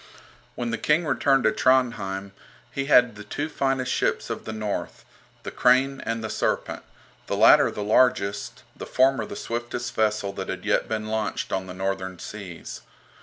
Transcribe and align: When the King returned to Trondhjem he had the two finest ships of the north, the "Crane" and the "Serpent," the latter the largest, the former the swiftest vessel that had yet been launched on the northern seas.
When 0.55 0.71
the 0.71 0.79
King 0.79 1.05
returned 1.05 1.43
to 1.43 1.51
Trondhjem 1.51 2.31
he 2.71 2.85
had 2.85 3.15
the 3.15 3.23
two 3.23 3.47
finest 3.47 3.91
ships 3.91 4.31
of 4.31 4.45
the 4.45 4.51
north, 4.51 5.05
the 5.43 5.51
"Crane" 5.51 6.01
and 6.07 6.23
the 6.23 6.27
"Serpent," 6.31 6.81
the 7.27 7.37
latter 7.37 7.69
the 7.69 7.83
largest, 7.83 8.63
the 8.75 8.87
former 8.87 9.27
the 9.27 9.35
swiftest 9.35 9.93
vessel 9.93 10.33
that 10.33 10.49
had 10.49 10.65
yet 10.65 10.89
been 10.89 11.05
launched 11.05 11.53
on 11.53 11.67
the 11.67 11.75
northern 11.75 12.17
seas. 12.17 12.81